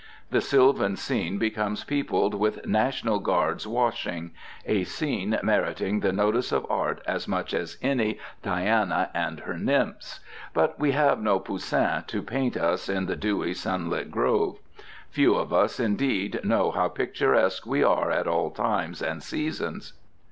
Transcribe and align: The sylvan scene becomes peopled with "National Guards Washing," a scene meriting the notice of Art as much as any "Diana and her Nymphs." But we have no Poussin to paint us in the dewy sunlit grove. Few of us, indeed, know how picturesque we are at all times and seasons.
The 0.31 0.41
sylvan 0.41 0.95
scene 0.95 1.37
becomes 1.37 1.83
peopled 1.83 2.33
with 2.33 2.65
"National 2.65 3.19
Guards 3.19 3.67
Washing," 3.67 4.31
a 4.65 4.83
scene 4.83 5.37
meriting 5.43 5.99
the 5.99 6.11
notice 6.11 6.51
of 6.51 6.65
Art 6.71 7.03
as 7.05 7.27
much 7.27 7.53
as 7.53 7.77
any 7.83 8.17
"Diana 8.41 9.11
and 9.13 9.41
her 9.41 9.55
Nymphs." 9.59 10.19
But 10.55 10.79
we 10.79 10.93
have 10.93 11.21
no 11.21 11.39
Poussin 11.39 12.03
to 12.07 12.23
paint 12.23 12.57
us 12.57 12.89
in 12.89 13.05
the 13.05 13.15
dewy 13.15 13.53
sunlit 13.53 14.09
grove. 14.09 14.57
Few 15.11 15.35
of 15.35 15.53
us, 15.53 15.79
indeed, 15.79 16.39
know 16.43 16.71
how 16.71 16.87
picturesque 16.89 17.67
we 17.67 17.83
are 17.83 18.09
at 18.09 18.25
all 18.27 18.49
times 18.49 19.03
and 19.03 19.21
seasons. 19.21 19.93